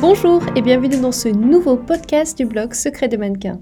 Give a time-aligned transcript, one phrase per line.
[0.00, 3.60] Bonjour et bienvenue dans ce nouveau podcast du blog Secret de mannequin.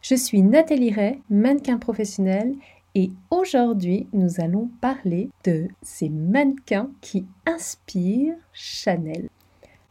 [0.00, 2.54] Je suis Nathalie Ray, mannequin professionnel
[2.94, 9.28] et aujourd'hui nous allons parler de ces mannequins qui inspirent Chanel.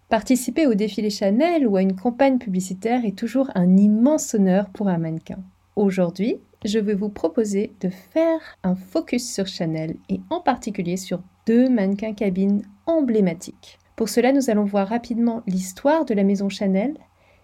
[0.10, 4.88] Participer au défilé Chanel ou à une campagne publicitaire est toujours un immense honneur pour
[4.88, 5.38] un mannequin.
[5.76, 11.22] Aujourd'hui, je vais vous proposer de faire un focus sur Chanel et en particulier sur
[11.46, 13.78] deux mannequins cabines emblématiques.
[13.96, 16.98] Pour cela, nous allons voir rapidement l'histoire de la maison Chanel,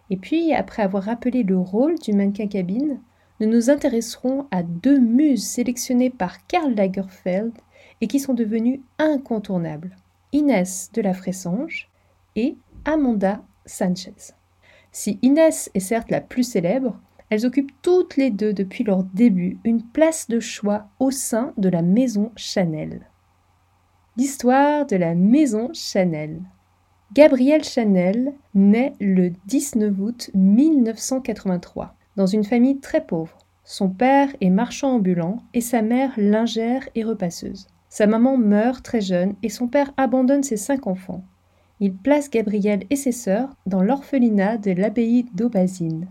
[0.09, 2.99] et puis, après avoir rappelé le rôle du mannequin cabine,
[3.39, 7.53] nous nous intéresserons à deux muses sélectionnées par Karl Lagerfeld
[8.01, 9.95] et qui sont devenues incontournables,
[10.31, 11.89] Inès de la Fressange
[12.35, 14.33] et Amanda Sanchez.
[14.91, 19.59] Si Inès est certes la plus célèbre, elles occupent toutes les deux depuis leur début
[19.63, 23.08] une place de choix au sein de la maison Chanel.
[24.19, 26.41] L'histoire de la maison Chanel.
[27.13, 33.37] Gabrielle Chanel naît le 19 août 1983 dans une famille très pauvre.
[33.63, 37.67] Son père est marchand ambulant et sa mère lingère et repasseuse.
[37.87, 41.23] Sa maman meurt très jeune et son père abandonne ses cinq enfants.
[41.79, 46.09] Il place Gabrielle et ses sœurs dans l'orphelinat de l'abbaye d'Aubazine.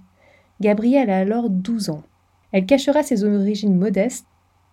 [0.62, 2.04] Gabrielle a alors 12 ans.
[2.52, 4.24] Elle cachera ses origines modestes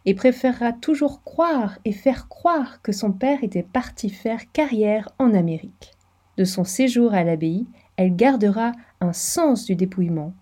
[0.06, 5.34] et préférera toujours croire et faire croire que son père était parti faire carrière en
[5.34, 5.94] Amérique.
[6.38, 7.66] De son séjour à l'abbaye,
[7.98, 10.34] elle gardera un sens du dépouillement,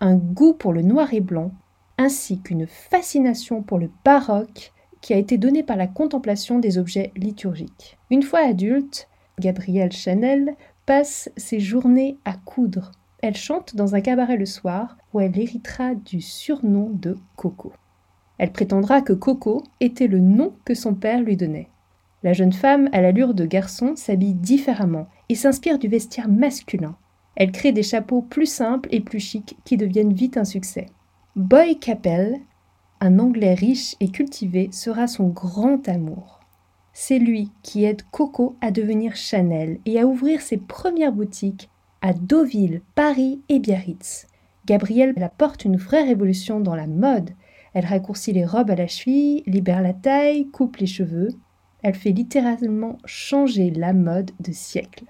[0.00, 1.52] un goût pour le noir et blanc,
[1.96, 7.12] ainsi qu'une fascination pour le baroque qui a été donnée par la contemplation des objets
[7.16, 7.98] liturgiques.
[8.10, 9.08] Une fois adulte,
[9.38, 10.54] Gabrielle Chanel
[10.86, 12.92] passe ses journées à coudre.
[13.20, 17.72] Elle chante dans un cabaret le soir où elle héritera du surnom de Coco.
[18.38, 21.68] Elle prétendra que Coco était le nom que son père lui donnait.
[22.22, 26.96] La jeune femme, à l'allure de garçon, s'habille différemment et s'inspire du vestiaire masculin.
[27.36, 30.86] Elle crée des chapeaux plus simples et plus chics qui deviennent vite un succès.
[31.36, 32.36] Boy Capel,
[33.00, 36.40] un Anglais riche et cultivé, sera son grand amour.
[36.92, 41.70] C'est lui qui aide Coco à devenir Chanel et à ouvrir ses premières boutiques
[42.02, 44.26] à Deauville, Paris et Biarritz.
[44.66, 47.30] Gabrielle apporte une vraie révolution dans la mode
[47.74, 51.28] elle raccourcit les robes à la cheville, libère la taille, coupe les cheveux.
[51.82, 55.04] Elle fait littéralement changer la mode de siècle.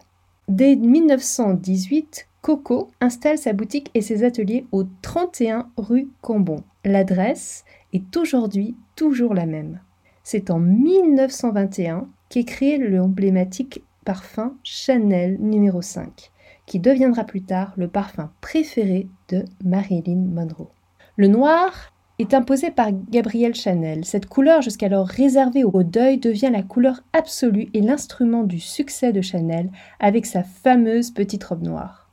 [0.49, 6.63] Dès 1918, Coco installe sa boutique et ses ateliers au 31 rue Cambon.
[6.85, 9.81] L'adresse est aujourd'hui toujours la même.
[10.23, 16.31] C'est en 1921 qu'est créé l'emblématique parfum Chanel numéro 5,
[16.67, 20.71] qui deviendra plus tard le parfum préféré de Marilyn Monroe.
[21.17, 24.05] Le noir est imposée par Gabrielle Chanel.
[24.05, 29.21] Cette couleur, jusqu'alors réservée au deuil, devient la couleur absolue et l'instrument du succès de
[29.21, 29.71] Chanel
[30.01, 32.11] avec sa fameuse petite robe noire.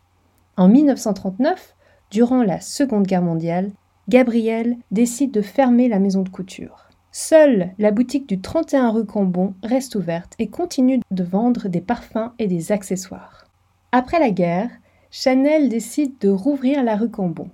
[0.58, 1.76] En 1939,
[2.12, 3.72] durant la Seconde Guerre mondiale,
[4.08, 6.90] Gabrielle décide de fermer la maison de couture.
[7.12, 12.32] Seule la boutique du 31 rue Cambon reste ouverte et continue de vendre des parfums
[12.38, 13.46] et des accessoires.
[13.92, 14.70] Après la guerre,
[15.10, 17.50] Chanel décide de rouvrir la rue Cambon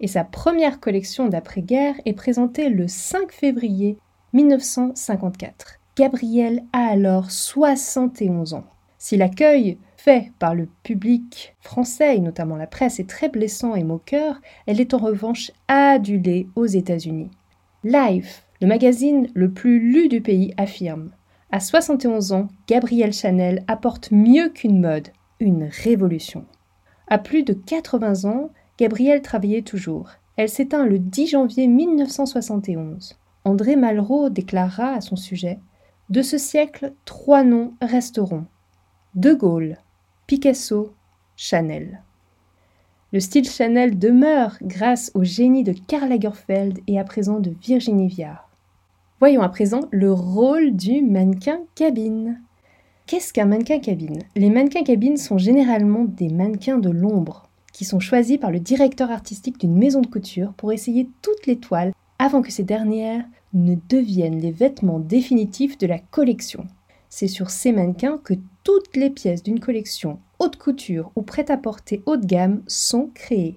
[0.00, 3.98] et sa première collection d'après-guerre est présentée le 5 février
[4.32, 5.78] 1954.
[5.96, 8.64] Gabrielle a alors 71 ans.
[8.98, 13.84] Si l'accueil fait par le public français et notamment la presse est très blessant et
[13.84, 17.30] moqueur, elle est en revanche adulée aux États-Unis.
[17.84, 21.10] Life, le magazine le plus lu du pays, affirme
[21.50, 25.08] À 71 ans, Gabrielle Chanel apporte mieux qu'une mode,
[25.40, 26.44] une révolution.
[27.08, 30.10] À plus de 80 ans, Gabrielle travaillait toujours.
[30.36, 33.16] Elle s'éteint le 10 janvier 1971.
[33.44, 35.58] André Malraux déclara à son sujet
[36.10, 38.44] De ce siècle, trois noms resteront
[39.14, 39.78] De Gaulle,
[40.26, 40.92] Picasso,
[41.36, 42.02] Chanel.
[43.12, 48.08] Le style Chanel demeure grâce au génie de Karl Lagerfeld et à présent de Virginie
[48.08, 48.50] Viard.
[49.20, 52.42] Voyons à présent le rôle du mannequin cabine.
[53.06, 54.18] Qu'est-ce qu'un mannequin cabine?
[54.34, 57.45] Les mannequins cabines sont généralement des mannequins de l'ombre
[57.76, 61.58] qui sont choisis par le directeur artistique d'une maison de couture pour essayer toutes les
[61.58, 66.64] toiles avant que ces dernières ne deviennent les vêtements définitifs de la collection.
[67.10, 68.32] C'est sur ces mannequins que
[68.64, 73.56] toutes les pièces d'une collection haute couture ou prêt-à-porter haut de gamme sont créées.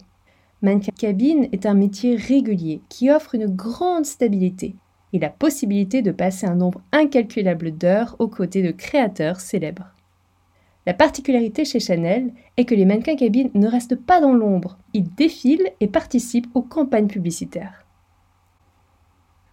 [0.61, 4.75] Mannequin cabine est un métier régulier qui offre une grande stabilité
[5.13, 9.93] et la possibilité de passer un nombre incalculable d'heures aux côtés de créateurs célèbres.
[10.89, 15.07] La particularité chez Chanel est que les mannequins cabines ne restent pas dans l'ombre, ils
[15.13, 17.85] défilent et participent aux campagnes publicitaires.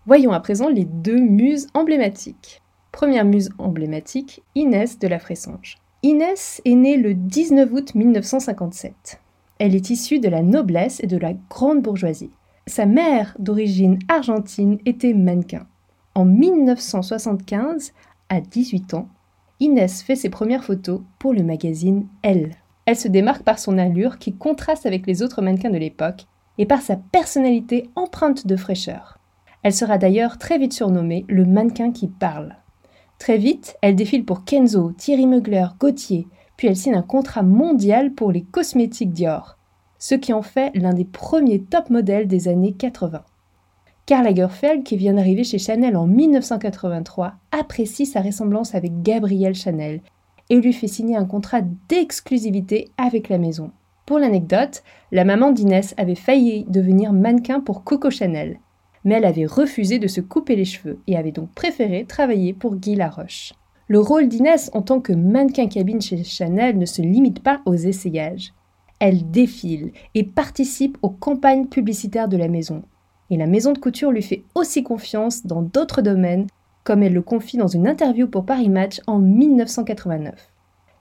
[0.06, 2.62] Voyons à présent les deux muses emblématiques.
[2.90, 5.76] Première muse emblématique, Inès de la Fressange.
[6.02, 9.20] Inès est née le 19 août 1957.
[9.58, 12.32] Elle est issue de la noblesse et de la grande bourgeoisie.
[12.66, 15.66] Sa mère, d'origine argentine, était mannequin.
[16.14, 17.92] En 1975,
[18.30, 19.10] à 18 ans,
[19.58, 22.56] Inès fait ses premières photos pour le magazine Elle.
[22.84, 26.26] Elle se démarque par son allure qui contraste avec les autres mannequins de l'époque
[26.58, 29.18] et par sa personnalité empreinte de fraîcheur.
[29.62, 32.56] Elle sera d'ailleurs très vite surnommée le mannequin qui parle.
[33.18, 38.12] Très vite, elle défile pour Kenzo, Thierry Mugler, Gauthier, puis elle signe un contrat mondial
[38.12, 39.56] pour les cosmétiques Dior,
[39.98, 43.24] ce qui en fait l'un des premiers top modèles des années 80.
[44.06, 50.00] Karl Lagerfeld, qui vient d'arriver chez Chanel en 1983, apprécie sa ressemblance avec Gabrielle Chanel
[50.48, 53.72] et lui fait signer un contrat d'exclusivité avec la maison.
[54.06, 58.60] Pour l'anecdote, la maman d'Inès avait failli devenir mannequin pour Coco Chanel,
[59.02, 62.76] mais elle avait refusé de se couper les cheveux et avait donc préféré travailler pour
[62.76, 63.54] Guy Laroche.
[63.88, 67.74] Le rôle d'Inès en tant que mannequin cabine chez Chanel ne se limite pas aux
[67.74, 68.54] essayages.
[69.00, 72.84] Elle défile et participe aux campagnes publicitaires de la maison.
[73.30, 76.46] Et la maison de couture lui fait aussi confiance dans d'autres domaines,
[76.84, 80.52] comme elle le confie dans une interview pour Paris Match en 1989.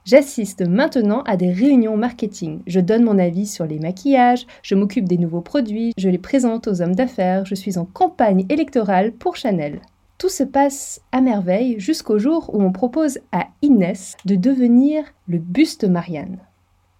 [0.04, 2.60] J'assiste maintenant à des réunions marketing.
[2.68, 6.68] Je donne mon avis sur les maquillages, je m'occupe des nouveaux produits, je les présente
[6.68, 9.80] aux hommes d'affaires, je suis en campagne électorale pour Chanel.
[10.18, 15.38] Tout se passe à merveille jusqu'au jour où on propose à Inès de devenir le
[15.38, 16.38] buste Marianne.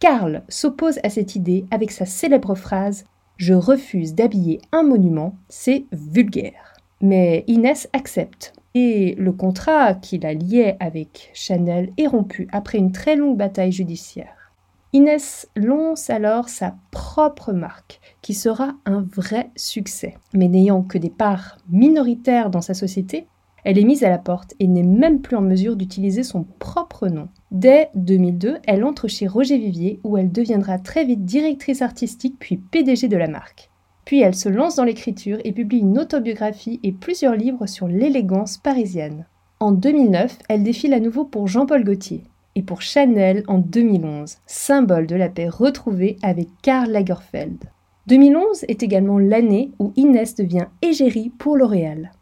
[0.00, 5.84] Karl s'oppose à cette idée avec sa célèbre phrase Je refuse d'habiller un monument, c'est
[5.92, 6.74] vulgaire.
[7.02, 12.92] Mais Inès accepte et le contrat qui la liait avec Chanel est rompu après une
[12.92, 14.52] très longue bataille judiciaire.
[14.92, 20.16] Inès lance alors sa propre marque, qui sera un vrai succès.
[20.32, 23.26] Mais n'ayant que des parts minoritaires dans sa société,
[23.66, 27.08] elle est mise à la porte et n'est même plus en mesure d'utiliser son propre
[27.08, 27.26] nom.
[27.50, 32.58] Dès 2002, elle entre chez Roger Vivier où elle deviendra très vite directrice artistique puis
[32.58, 33.68] PDG de la marque.
[34.04, 38.56] Puis elle se lance dans l'écriture et publie une autobiographie et plusieurs livres sur l'élégance
[38.56, 39.26] parisienne.
[39.58, 42.22] En 2009, elle défile à nouveau pour Jean-Paul Gaultier
[42.54, 47.64] et pour Chanel en 2011, symbole de la paix retrouvée avec Karl Lagerfeld.
[48.06, 52.12] 2011 est également l'année où Inès devient égérie pour L'Oréal.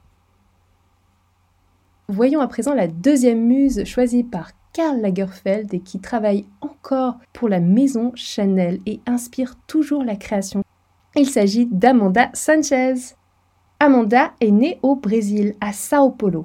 [2.09, 7.49] Voyons à présent la deuxième muse choisie par Karl Lagerfeld et qui travaille encore pour
[7.49, 10.63] la maison Chanel et inspire toujours la création.
[11.17, 13.15] Il s'agit d'Amanda Sanchez.
[13.81, 16.45] Amanda est née au Brésil, à Sao Paulo.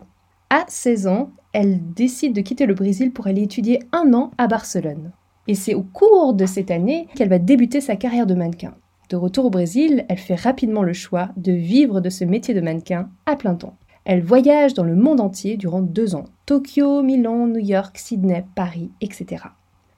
[0.50, 4.48] À 16 ans, elle décide de quitter le Brésil pour aller étudier un an à
[4.48, 5.12] Barcelone.
[5.48, 8.76] Et c'est au cours de cette année qu'elle va débuter sa carrière de mannequin.
[9.10, 12.62] De retour au Brésil, elle fait rapidement le choix de vivre de ce métier de
[12.62, 13.76] mannequin à plein temps.
[14.12, 16.26] Elle voyage dans le monde entier durant deux ans.
[16.48, 19.44] Tokyo, Milan, New York, Sydney, Paris, etc.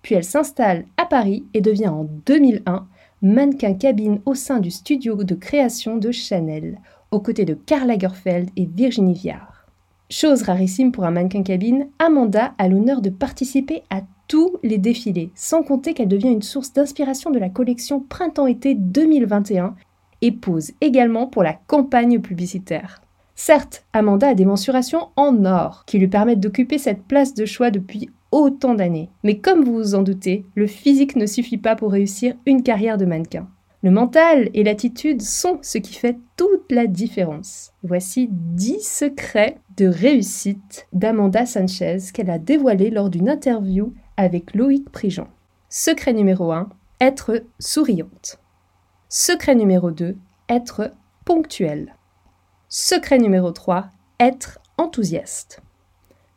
[0.02, 2.90] Puis elle s'installe à Paris et devient en 2001
[3.22, 6.82] mannequin cabine au sein du studio de création de Chanel,
[7.12, 9.66] aux côtés de Karl Lagerfeld et Virginie Viard.
[10.10, 15.32] Chose rarissime pour un mannequin cabine, Amanda a l'honneur de participer à tous les défilés,
[15.36, 19.74] sans compter qu'elle devient une source d'inspiration de la collection Printemps-été 2021
[20.22, 23.02] et pose également pour la campagne publicitaire.
[23.36, 27.72] Certes, Amanda a des mensurations en or qui lui permettent d'occuper cette place de choix
[27.72, 29.10] depuis autant d'années.
[29.24, 32.98] Mais comme vous vous en doutez, le physique ne suffit pas pour réussir une carrière
[32.98, 33.48] de mannequin.
[33.84, 37.74] Le mental et l'attitude sont ce qui fait toute la différence.
[37.82, 44.88] Voici 10 secrets de réussite d'Amanda Sanchez qu'elle a dévoilés lors d'une interview avec Loïc
[44.92, 45.28] Prigent.
[45.68, 48.40] Secret numéro 1, être souriante.
[49.10, 50.16] Secret numéro 2,
[50.48, 50.92] être
[51.26, 51.96] ponctuelle.
[52.74, 53.90] Secret numéro 3,
[54.22, 55.62] être enthousiaste.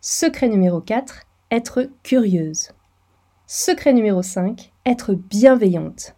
[0.01, 1.21] Secret numéro 4,
[1.53, 2.71] être curieuse.
[3.47, 6.17] Secret numéro 5, être bienveillante.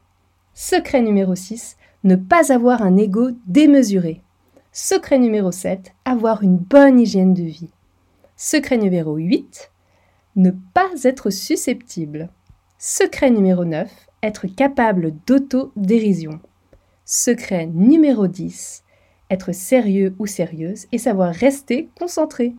[0.54, 4.22] Secret numéro 6, ne pas avoir un ego démesuré.
[4.72, 7.74] Secret numéro 7, avoir une bonne hygiène de vie.
[8.38, 9.70] Secret numéro 8,
[10.36, 12.30] ne pas être susceptible.
[12.78, 13.90] Secret numéro 9,
[14.22, 16.40] être capable d'auto-dérision.
[17.04, 18.82] Secret numéro 10,
[19.30, 22.54] être sérieux ou sérieuse et savoir rester concentré.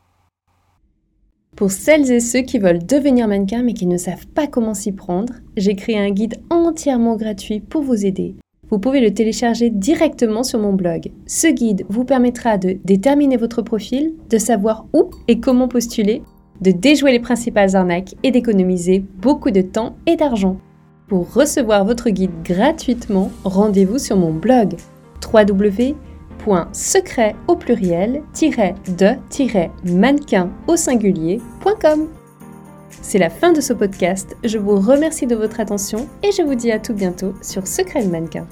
[1.55, 4.91] Pour celles et ceux qui veulent devenir mannequin mais qui ne savent pas comment s'y
[4.91, 8.35] prendre, j'ai créé un guide entièrement gratuit pour vous aider.
[8.69, 11.11] Vous pouvez le télécharger directement sur mon blog.
[11.25, 16.21] Ce guide vous permettra de déterminer votre profil, de savoir où et comment postuler,
[16.61, 20.57] de déjouer les principales arnaques et d'économiser beaucoup de temps et d'argent.
[21.07, 24.75] Pour recevoir votre guide gratuitement, rendez-vous sur mon blog
[25.33, 25.95] www
[26.73, 28.23] secret au pluriel
[28.89, 29.15] de
[29.83, 32.07] mannequin au singulier.com.
[33.01, 34.35] C'est la fin de ce podcast.
[34.43, 38.03] Je vous remercie de votre attention et je vous dis à tout bientôt sur Secret
[38.03, 38.47] de mannequin.